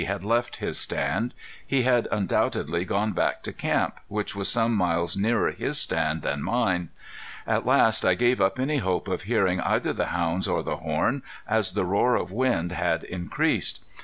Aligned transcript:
had 0.07 0.23
left 0.23 0.55
his 0.55 0.79
stand. 0.79 1.31
He 1.63 1.83
had 1.83 2.07
undoubtedly 2.11 2.85
gone 2.85 3.11
back 3.11 3.43
to 3.43 3.53
camp, 3.53 3.99
which 4.07 4.35
was 4.35 4.49
some 4.49 4.73
miles 4.73 5.15
nearer 5.15 5.51
his 5.51 5.77
stand 5.77 6.23
than 6.23 6.41
mine. 6.41 6.89
At 7.45 7.67
last 7.67 8.03
I 8.03 8.15
gave 8.15 8.41
up 8.41 8.57
any 8.59 8.77
hope 8.77 9.07
of 9.07 9.21
hearing 9.29 9.61
either 9.61 9.93
the 9.93 10.07
hounds 10.07 10.47
or 10.47 10.63
the 10.63 10.77
horn, 10.77 11.21
as 11.47 11.73
the 11.73 11.85
roar 11.85 12.15
of 12.15 12.31
wind 12.31 12.71
had 12.71 13.03
increased. 13.03 13.85